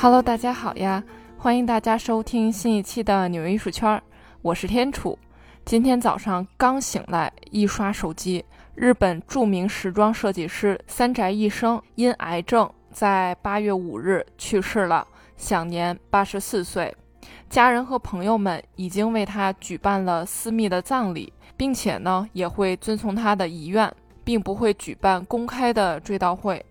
[0.00, 1.02] Hello，大家好呀！
[1.36, 4.00] 欢迎大家收听新一期的纽约艺术圈，
[4.42, 5.18] 我是天楚。
[5.64, 8.44] 今天早上刚醒来，一刷手机，
[8.76, 15.04] 日本著名时装设计师三宅一生因癌症在八月五日去世了，
[15.36, 16.94] 享年八十四岁。
[17.50, 23.92] 家人和朋友们已经为他举办了私密的葬礼，并且呢，也会遵从他的遗愿，
[24.22, 26.64] 并不会举办公开的追悼会。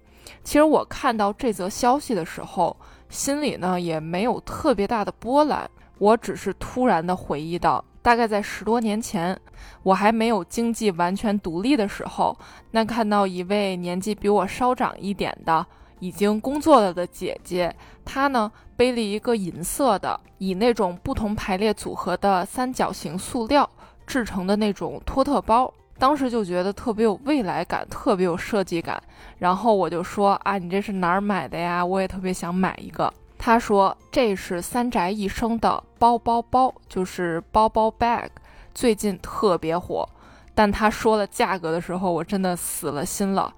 [0.44, 2.75] 其实我看到这则消息的时候，
[3.09, 9.39] 心里呢也没有特别大的波澜，我只是突然的回忆到，大概在十多年前，
[9.83, 12.38] 我还没有经济完全独立的时候，
[12.71, 15.66] 那看到一位年纪比我稍长一点的。
[15.99, 17.75] 已经工作了的姐姐，
[18.05, 23.67] 她呢背了一个银色的，以那种不同排列组合的三角形塑料
[24.05, 29.02] 制成的那种托特包，当时就觉得特别有未来感，特别有设计感。
[29.40, 31.84] 然后我就说啊，你这是哪儿买的呀？
[31.86, 33.12] 我也特别想买一个。
[33.38, 38.28] 他说这是三宅一生的包包包，就是包包 bag，
[38.73, 40.08] 最近特别火。
[40.56, 43.54] 但他说了价格的时候，我真的死了心了。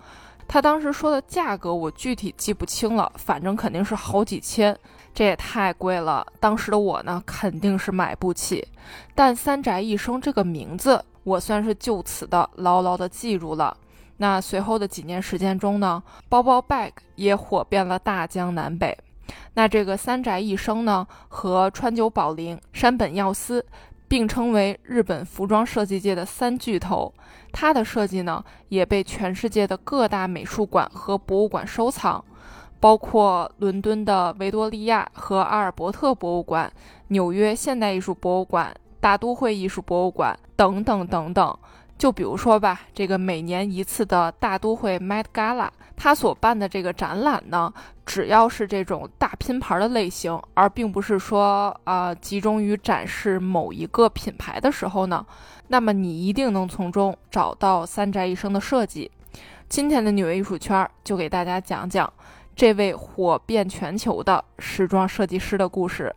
[0.50, 4.78] 他当时说的价格我具体记不清了，反正肯定是好几千，
[5.14, 6.26] 这也太贵了。
[6.40, 8.68] 当时的我呢，肯定是买不起。
[9.16, 13.75] 但三宅一生这个名字，我算是就此的牢牢的记住了。
[14.17, 18.97] 那随后的几年时间中呢，包包 bag 也火遍了大江南北。
[19.53, 23.66] 那这个三宅一生呢，和川久保玲、山本耀司。
[24.09, 27.13] 并称为日本服装设计界的三巨头，
[27.52, 32.25] 他的设计呢也被全世界的各大美术馆和博物馆收藏，
[32.80, 36.73] 包括伦敦的维多利亚和阿尔伯特博物馆、
[37.09, 41.58] 纽约现代艺术博物馆、大都会艺术博物馆等等等等。
[41.97, 47.73] 就比如说吧，这个每年一次的大都会 Met Gala，他所办的这个展览呢，
[48.06, 55.25] 只要是这种大拼盘的类型，而并不是说啊集中于展示某一个品牌的时候呢，
[55.68, 59.12] 那么你一定能从中找到三宅一生的设计。
[59.68, 62.12] 今天的纽约艺术圈就给大家讲讲
[62.56, 66.16] 这位火遍全球的时装设计师的故事。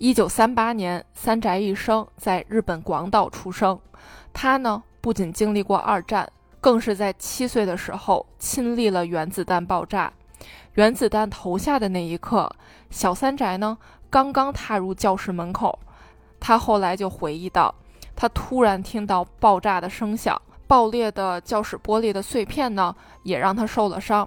[0.00, 3.78] 一九三八年，三宅一生在日本广岛出生。
[4.32, 6.26] 他呢，不仅经历过二战，
[6.58, 10.10] 更是在七岁的时候亲历了原子弹爆炸。
[10.72, 12.50] 原子弹投下的那一刻，
[12.88, 13.76] 小三宅呢
[14.08, 15.78] 刚刚踏入教室门口。
[16.40, 17.74] 他后来就回忆到，
[18.16, 24.26] 他突然听到爆炸的声响，爆裂的教室玻璃的碎片呢，也让他受了伤。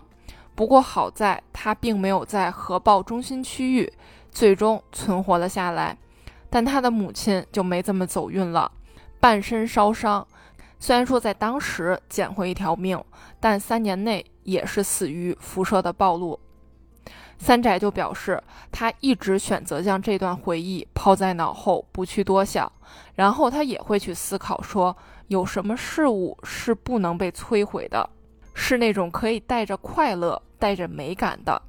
[0.53, 3.91] 不过好在他并没有在核爆中心区域。
[4.33, 5.97] 最终存活了下来，
[6.49, 8.71] 但他的母亲就没这么走运了，
[9.19, 10.25] 半身烧伤。
[10.79, 13.01] 虽然说在当时捡回一条命，
[13.39, 16.39] 但三年内也是死于辐射的暴露。
[17.37, 18.41] 三宅就表示，
[18.71, 22.71] 他一直选择将这段回忆抛在脑后，不去多想。
[23.15, 24.95] 然后他也会去思考，说
[25.27, 28.09] 有什么事物是不能被摧毁的，
[28.53, 31.61] 是那种可以带着快乐、带着美感的。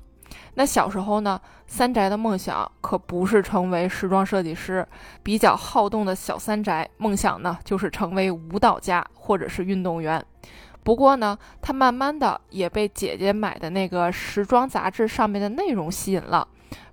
[0.54, 4.86] 那小时候呢，三宅的梦想可不是成为时装设计师。
[5.22, 10.24] 比较好动的小三宅，梦想呢就是成为舞蹈家或者是运动员。
[10.82, 16.46] 不过呢，他慢慢的也被姐姐买的那个时装杂志上面的内容吸引了，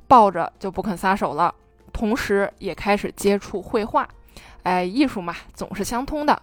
[0.08, 1.54] 抱着就不肯撒手了。
[1.92, 4.08] 同时也开始接触绘画。
[4.64, 6.42] 哎，艺术嘛，总是相通的。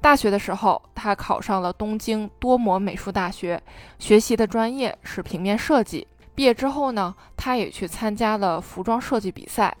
[0.00, 3.62] 大学的时候，他考上了东京多摩美术大学，
[3.98, 6.06] 学习的专业是平面设计。
[6.38, 9.76] 毕业之后呢，他也去参加了服装设计比赛。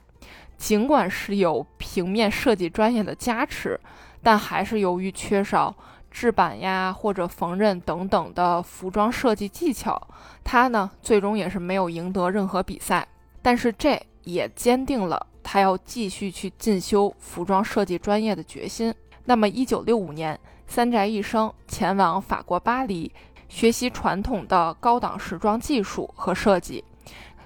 [0.56, 3.78] 尽管是有平面设计专业的加持，
[4.24, 5.72] 但还是由于缺少
[6.10, 10.08] 制版呀或者缝纫等等的服装设计技巧，
[10.42, 13.06] 他呢最终也是没有赢得任何比赛。
[13.40, 18.92] 但是这也坚定了他要继续去进修服装设计专业的决心。
[19.26, 20.36] 那么，一九六五年，
[20.66, 23.12] 三宅一生前往法国巴黎。
[23.48, 26.84] 学习传统的高档时装技术和设计，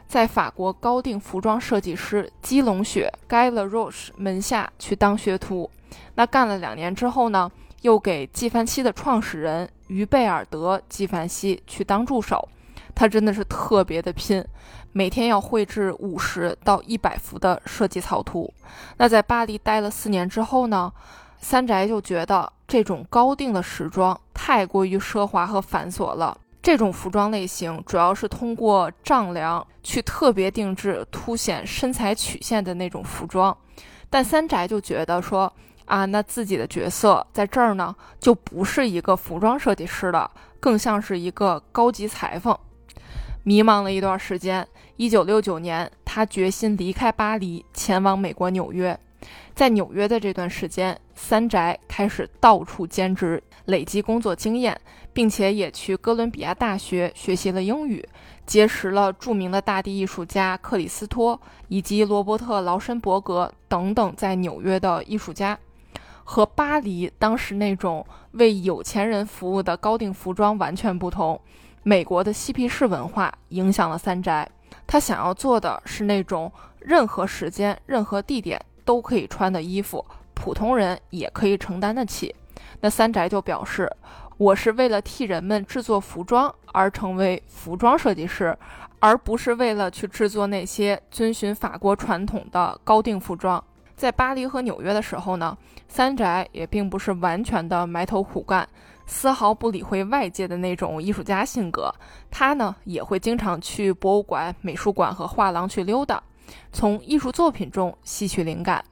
[0.07, 5.71] 在法国高定服装设计师基隆雪 （Guy La Roche） 门下去当学徒。
[6.15, 7.51] 那干了两年之后呢，
[7.83, 12.49] 又给纪梵希的创始人于贝尔德·纪梵希去当助手。
[12.95, 14.45] 他真的是特别的拼，
[14.93, 18.53] 每天要绘制五十到一百幅的设计草图。
[18.99, 20.93] 那在巴黎待了四年之后呢？
[21.43, 26.35] 三宅就觉得这种高定的时装太过于奢华和繁琐了。
[26.63, 33.55] 这种服装类型主要是通过丈量去特别定制凸显身材曲线的那种服装，
[34.09, 35.53] 但三宅就觉得说
[35.87, 40.31] 啊，那自己的角色在这儿呢，就不是一个服装设计师了，
[40.61, 42.57] 更像是一个高级裁缝。
[43.43, 44.67] 迷茫了一段时间。
[44.97, 48.97] 一九六九年，他决心离开巴黎，前往美国纽约。
[49.55, 54.79] 在纽约的这段时间，三宅开始到处兼职，累积工作经验，
[55.13, 58.07] 并且也去哥伦比亚大学学习了英语，
[58.47, 61.39] 结识了著名的大地艺术家克里斯托
[61.69, 65.59] 以及罗伯特劳申伯格等等在纽约的艺术家。
[66.25, 71.39] 和巴黎当时那种为有钱人服务的高定服装完全不同，
[71.83, 74.49] 美国的嬉皮士文化影响了三宅。
[74.87, 78.61] 他想要做的是那种任何时间、任何地点。
[78.93, 80.05] 都可以穿的衣服，
[80.35, 82.35] 普通人也可以承担得起。
[82.81, 83.91] 那三宅就表示，
[84.37, 88.55] 我是为了替人们制作服装而成为服装设计师，
[88.99, 93.65] 而不是为了去制作那些遵循法国传统的高定服装。
[93.97, 95.57] 在巴黎和纽约的时候呢，
[95.89, 98.69] 三宅也并不是完全的埋头苦干，
[99.07, 101.91] 丝毫不理会外界的那种艺术家性格。
[102.31, 106.23] 他呢，也会经常去博物馆、美术馆和画廊去溜达。
[106.73, 108.85] 从艺术作品中吸取灵感，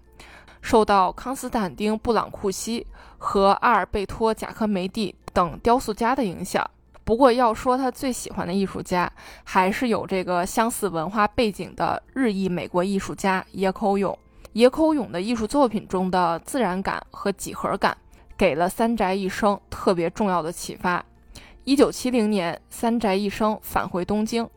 [0.60, 2.86] 受到康斯坦丁·布朗库西
[3.18, 6.68] 和阿尔贝托·贾科梅蒂等雕塑家的影响。
[7.02, 9.10] 不过，要说他最喜欢的艺术家，
[9.42, 14.16] 还是有这个相似文化背景的日裔美国艺术家野口勇。
[14.52, 17.96] 野口勇的艺术作品中的自然感和几何感，
[18.36, 21.04] 给了三宅一生特别重要的启发。
[21.64, 24.48] 一九七零年，三宅一生返回东京。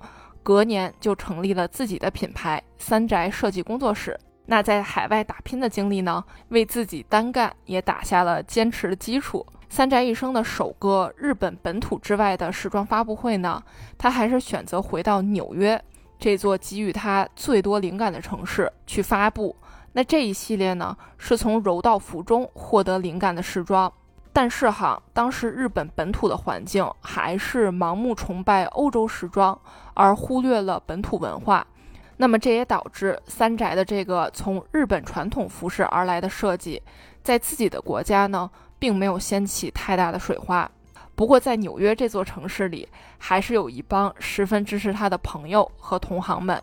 [0.43, 4.19] 隔年就成立了自己的品牌三宅设计工作室。
[4.45, 9.45] 那在海外打拼的经历呢，为自己单干也打下了坚持的基础。
[9.69, 13.63] 三宅一生的首个日本本土之外的时装发布会呢，
[13.97, 15.81] 他还是选择回到纽约
[16.19, 19.55] 这座给予他最多灵感的城市去发布。
[19.93, 23.91] 那这一系列呢，是从柔道服中获得灵感的时装。
[24.35, 29.57] 但是哈，当时日本本土的环境还是盲目崇拜欧洲时装，
[29.93, 31.65] 而忽略了本土文化。
[32.17, 36.81] 那么这也导致三宅的这个从日本传统服饰而来的设计，
[37.21, 38.49] 在自己的国家呢，
[38.79, 40.69] 并没有掀起太大的水花。
[41.15, 42.89] 不过在纽约这座城市里，
[43.19, 46.59] 还是有一帮十分支持他的朋友和同行们。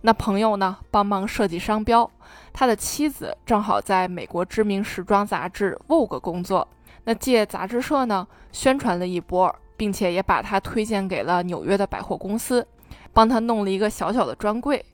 [0.00, 2.10] 那朋友呢，帮忙设计商标。
[2.52, 6.66] 他的妻子正好在美国知名时装杂志《Vogue》工作。
[7.04, 12.66] 那借杂志社呢宣传了一波，并且也把他推荐给了纽约的百货公司，
[13.12, 14.84] 帮他弄了一个小小的专柜。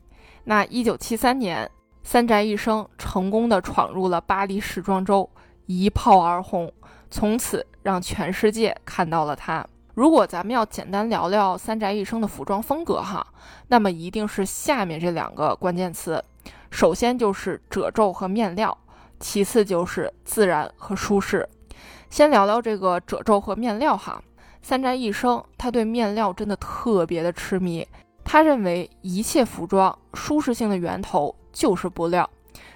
[0.44, 1.70] 那一九七三年，
[2.02, 5.28] 三宅一生成功的闯入了巴黎时装周，
[5.66, 6.72] 一炮而红，
[7.10, 9.64] 从此让全世界看到了他。
[9.94, 13.26] 如果咱们要简单聊聊三宅一生的服装风格哈，
[13.68, 16.24] 那么一定是下面这两个关键词，
[16.70, 18.76] 首先就是褶皱和面料，
[19.18, 21.46] 其次就是自然和舒适。
[22.10, 24.20] 先聊聊这个褶皱和面料哈。
[24.60, 27.86] 三宅一生他对面料真的特别的痴迷，
[28.22, 32.28] 他认为一切服装舒适性的源头就是布料，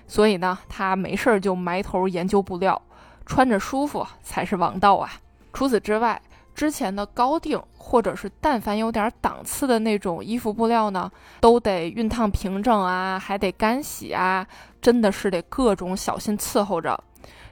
[0.06, 2.80] 所以呢，他没事儿就埋头研究布料，
[3.26, 5.10] 穿着舒服才是王道啊。
[5.52, 6.20] 除此之外，
[6.54, 11.10] 之前的高定或者是但凡有点档次的那种衣服布料呢，
[11.40, 14.46] 都得熨烫平整啊，还得干洗啊，
[14.80, 16.98] 真的是得各种小心伺候着。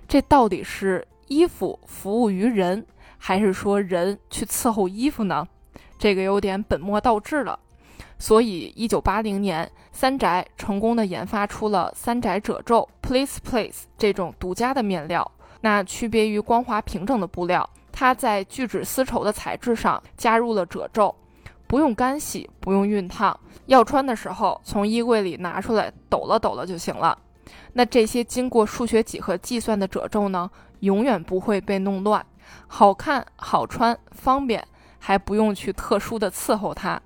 [0.08, 1.06] 这到底是？
[1.32, 2.87] 衣服服务于人，
[3.17, 5.49] 还是说人去伺候衣服呢？
[5.99, 7.58] 这个有点本末倒置了。
[8.19, 15.29] 所以，一九八零年，三宅成功的研发出了三宅褶皱 （Please Please） 这种独家的面料。
[15.62, 21.15] 那区别于光滑平整的布料，它在聚酯丝绸的材质上加入了褶皱，
[21.67, 27.17] 不用干洗，不用熨烫，要穿的时候从衣柜里拿出来抖了抖了就行了。
[27.72, 30.51] 那这些经过数学几何计算的褶皱呢？
[30.81, 32.25] 永远不会被弄乱，
[32.67, 34.67] 好看、好穿、方便，
[34.99, 37.01] 还不用去特殊的伺候它。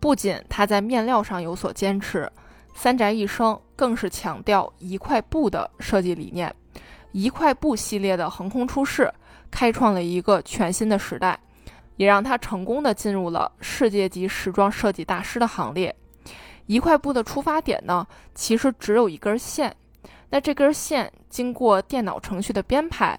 [0.00, 2.30] 不仅它在面料上有所坚持，
[2.74, 6.52] 三宅一生更是强调一块布的设计理念。
[7.12, 9.12] 一块布系列的横空出世，
[9.50, 11.38] 开创了一个全新的时代，
[11.96, 15.94] 也让他成功的进入了世界级时装设计大师的行列。
[16.70, 19.74] 一块布的出发点呢，其实只有一根线。
[20.28, 23.18] 那这根线经过电脑程序的编排，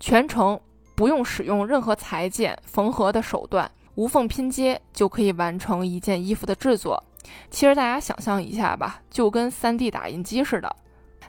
[0.00, 0.58] 全程
[0.94, 7.04] 不用使用任何裁剪、缝合的手段，无缝拼接就可以完成一件衣服的制作。
[7.50, 10.74] 其实大家想象一下吧，就跟 3D 打印机似的。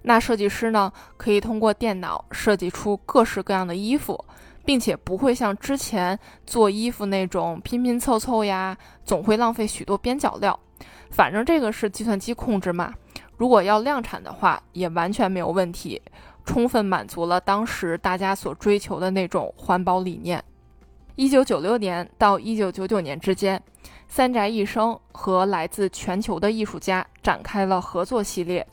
[0.03, 4.23] 那设计师呢，可以通过电脑设计出各式各样的衣服，
[4.63, 10.57] 并且不会像之前做衣服那种拼拼凑凑呀，总会浪费许多边角料。
[11.11, 12.93] 反正这个是计算机控制嘛。
[13.37, 16.01] 如果要量产的话，也完全没有问题，
[16.43, 20.43] 充分满足了当时大家所追求的那种环保理念。
[21.15, 23.61] 一九九六年到一九九九年之间，
[24.07, 28.65] 三宅一生和来自全球的艺术家展开了合作系列。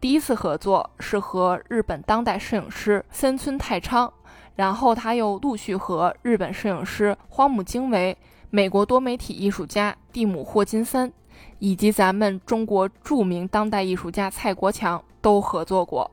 [0.00, 4.12] 第一次合作是和日本当代摄影师森村太昌，
[4.54, 8.16] 然后他又陆续和日本摄影师荒木经惟、
[8.50, 11.12] 美国多媒体艺术家蒂姆霍金森，
[11.58, 16.10] 以及咱们中国著名当代艺术家蔡国强都合作过。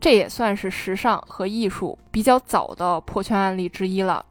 [0.00, 4.24] 这也算是时尚和艺术比较早的破圈案例之一了。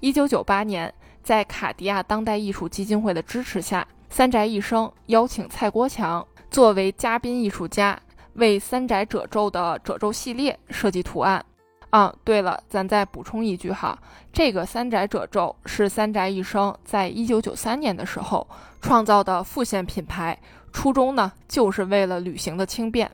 [0.00, 8.00] 一九九八年，在卡地亚当代艺术基金会的支持下，三宅一生邀请蔡国强作为嘉宾艺术家，
[8.34, 11.44] 为三宅褶皱的褶皱系列设计图案。
[11.92, 13.98] 啊，对了，咱再补充一句哈，
[14.32, 18.48] 这个三宅褶皱是三宅一生在一九九三年的时候
[18.80, 20.38] 创造的副线品牌，
[20.72, 23.10] 初衷呢就是为了旅行的轻便。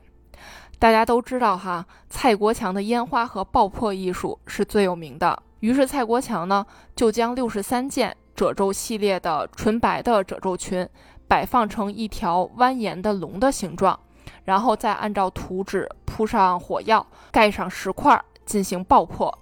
[0.79, 5.37] 大家都知道哈，蔡国强的烟花和爆破艺术是最有名的。
[5.59, 10.87] 于是蔡国强呢，就将六十三件褶皱系列的纯白的褶皱裙
[11.27, 13.99] 摆放成一条蜿蜒的龙的形状，
[14.45, 19.37] 然后再按照图纸铺上火药，盖上石块进行爆破。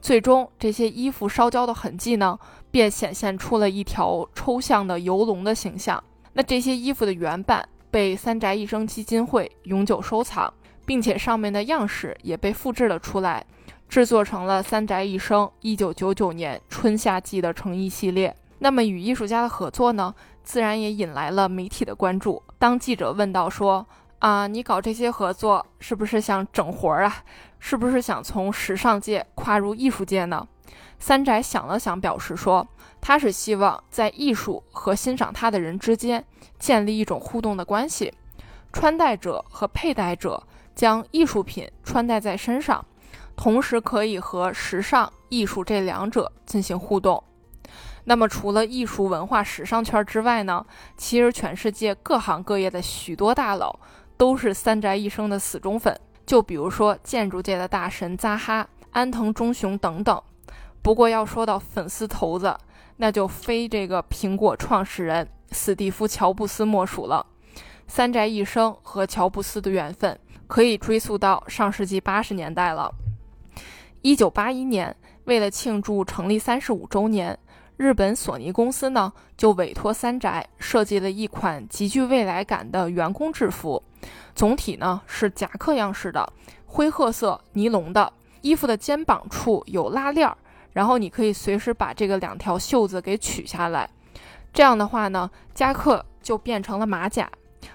[0.00, 2.38] 最终，这些衣服烧焦的痕迹呢，
[2.70, 6.02] 便显现出了一条抽象的游龙的形象。
[6.32, 10.52] 那这些衣服的原版被三宅一生基金会永久收藏。
[10.88, 13.44] 并且上面的样式也被复制了出来，
[13.90, 18.34] 制作成了三宅一生一九九九年春夏季的成衣系列。
[18.60, 22.42] 那么与艺术家的合作呢，自然也引来了媒体的关注。
[22.58, 23.86] 当记者问到说
[24.20, 27.16] ：“啊，你搞这些合作是不是想整活儿啊？
[27.58, 30.46] 是不是想从时尚界跨入艺术界呢？”
[30.98, 32.66] 三宅想了想，表示说
[33.00, 36.24] ：“他是希望在艺术和欣赏他的人之间
[36.58, 38.12] 建立一种互动的关系，
[38.72, 40.42] 穿戴者和佩戴者。”
[40.78, 42.86] 将艺术品穿戴在身上，
[43.34, 47.20] 同时可以和时尚艺术这两者进行互动。
[48.04, 50.64] 那么，除了艺术文化时尚圈之外呢？
[50.96, 53.76] 其实全世界各行各业的许多大佬
[54.16, 56.00] 都是三宅一生的死忠粉。
[56.28, 60.22] 就比如说建筑界的大神扎哈、安藤忠雄等等。
[60.82, 62.56] 不过要说到粉丝头子，
[62.98, 67.26] 那就非这个苹果创始人史蒂夫·乔布斯莫属了。
[67.86, 70.16] 三宅一生和乔布斯的缘分。
[70.48, 72.90] 可以追溯到上世纪八十年代了。
[74.00, 77.38] 一九八一年，为了庆祝成立三十五周年，
[77.76, 83.82] 日本索尼公司呢就委托三宅设计了一款极具未来感的员工制服。
[84.34, 86.32] 总体呢是夹克样式的，
[86.66, 90.36] 灰褐色尼龙的，衣服的肩膀处有拉链儿，
[90.72, 93.88] 然后你可以随时把这个两条袖子给取下来。
[94.52, 97.30] 这样的话呢，夹克就变成了马甲。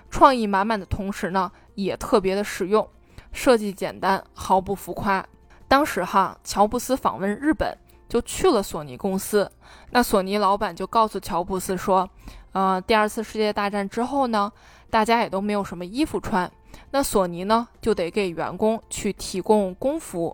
[0.09, 1.51] 创意满满的同时呢。
[1.75, 2.87] 也特别的实用，
[3.31, 5.25] 设计简单，毫不浮夸。
[5.67, 7.75] 当时哈，乔布斯访问日本，
[8.13, 9.51] 就去了索尼公司。
[9.89, 12.07] 那索尼老板就告诉乔布斯说
[12.53, 14.51] ：“呃，第二次世界大战之后呢，
[14.91, 16.51] 大家也都没有什么衣服穿，
[16.91, 20.31] 那索尼呢就得给员工去提供工服。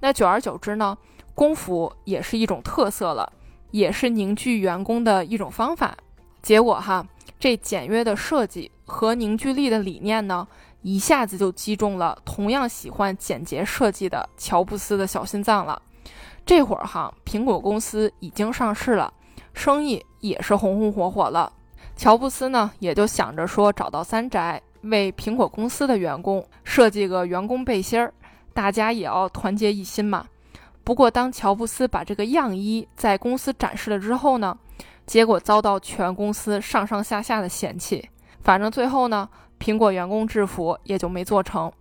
[0.00, 0.96] 那久而久之呢，
[1.34, 3.30] 工服也是一种特色了，
[3.72, 5.94] 也是凝聚员工的一种方法。
[6.40, 7.06] 结果哈，
[7.38, 10.48] 这简约的设计和凝聚力的理念呢。”
[10.82, 15.82] 一下子就击中了同样喜欢简洁设计的乔布斯的小心脏了。
[16.44, 19.12] 这会儿哈，苹果公司已经上市了，
[19.52, 21.52] 生意也是红红火火了。
[21.96, 28.12] 乔布斯呢，也就想着说找到三宅，为苹果公司的员工设计个员工背心儿，
[28.52, 30.26] 大家也要团结一心嘛。
[30.84, 34.56] 不过，当乔布斯把这个样衣在公司展示了之后呢，
[35.06, 38.08] 结果遭到全公司上上下下的嫌弃。
[38.42, 39.28] 反正最后呢。
[39.60, 41.72] 苹果员工制服也就没做成。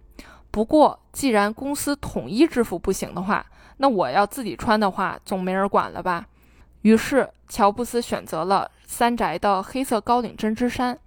[0.49, 3.45] 不过，既然公司统一制服不行的话，
[3.77, 6.27] 那我要自己穿的话，总没人管了吧？
[6.81, 10.97] 于是，乔布斯选择了三宅的黑色高领针织衫，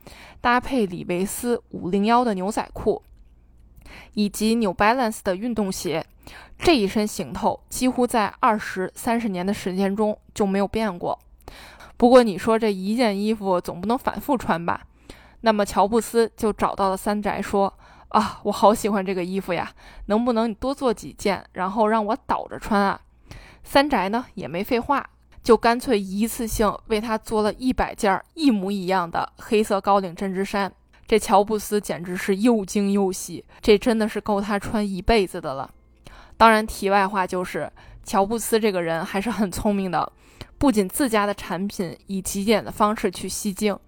[0.41, 3.03] 搭配李维斯五零幺的牛仔裤，
[4.15, 6.05] 以及 New Balance 的运动鞋。
[6.59, 11.19] 这一身行头几乎在二十三十年的时间中就没有变过。
[11.97, 14.83] 不过，你说这一件衣服总不能反复穿吧？
[15.41, 17.73] 那么乔布斯就找到了三宅，说
[18.11, 19.73] ：“啊，我好喜欢这个衣服呀，
[20.07, 23.01] 能不能你多做几件，然后让我倒着穿啊？”
[23.65, 25.09] 三宅呢也没废话，
[25.43, 30.73] 就干脆一次性为他做了一百件一模一样的黑色高领针织衫。
[31.07, 35.71] 这乔布斯简直是又惊又喜，这真的是够他穿一辈子的了。
[36.37, 37.71] 当然，题外话就是，
[38.05, 40.13] 乔布斯这个人还是很聪明的，
[40.57, 43.79] 不仅自家的产品以极简的方式去吸睛。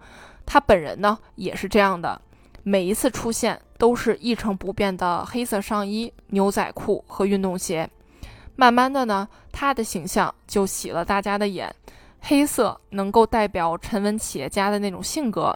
[0.45, 2.21] 他本人呢也是这样的，
[2.63, 7.89] 每一次出现都是一成不变的黑色上衣、牛仔裤和运动鞋。
[8.55, 11.75] 慢慢的呢，他的形象就洗了大家的眼。
[12.21, 15.53] 黑色能够代表沉稳企业家的那种性格，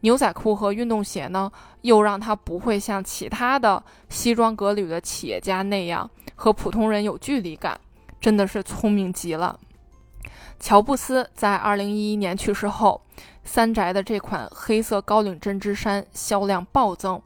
[0.00, 7.80] 牛仔裤和运动鞋呢，又让他不会像其他的西装革履的企业家那样和普通人有距离感，
[8.20, 9.58] 真的是聪明极了。
[10.58, 13.00] 乔布斯在二零一一年去世后，
[13.42, 17.18] 三宅的这款黑色高领针织衫销量暴增。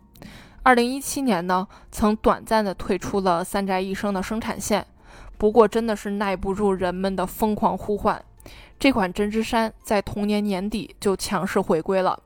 [0.65, 4.87] 二零一七年呢，曾短暂的退出了三宅一生的生产线，
[5.37, 8.25] 不过真的是耐不住人们的疯狂呼唤。
[8.79, 12.19] 这款针织衫在同年年底就强势回归了，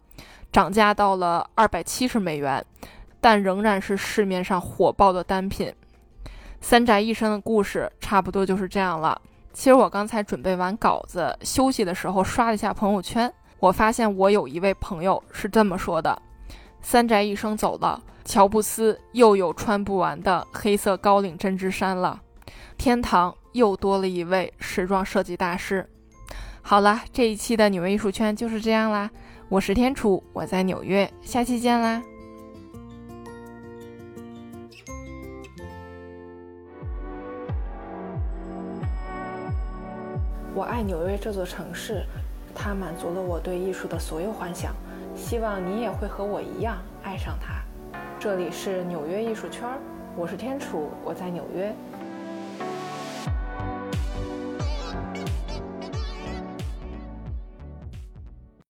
[0.52, 2.64] 涨价到了二百七十美元，
[3.20, 5.74] 但仍然是市面上火爆的单品。
[6.60, 9.20] 三宅一生的故事差不多就是这样了。
[9.52, 16.22] 其实我刚才准备完稿子休息的时候刷了一下朋友圈，我发现我有一位朋友是这么说的：
[16.80, 22.20] 三宅一生走了，乔布斯又有穿不完的黑色高领针织衫了，
[22.76, 25.88] 天堂又多了一位时装设计大师。
[26.62, 29.10] 好了，这一期的纽约艺术圈就是这样啦。
[29.48, 32.02] 我是天楚，我在纽约，下期见啦。
[40.54, 42.04] 我爱纽约这座城市，
[42.54, 44.74] 它满足了我对艺术的所有幻想。
[45.28, 47.56] 希望你也会和我一样爱上它。
[48.18, 49.68] 这里是纽约艺术圈，
[50.16, 51.70] 我是天楚，我在纽约。